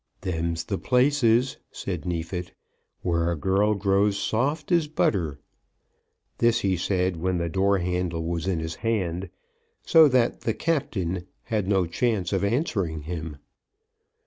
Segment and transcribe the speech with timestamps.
[0.21, 2.53] "Them's the places," said Neefit,
[3.03, 5.39] "where a girl grows soft as butter."
[6.39, 9.29] This he said when the door handle was in his hand,
[9.83, 13.37] so that "the Captain" had no chance of answering him.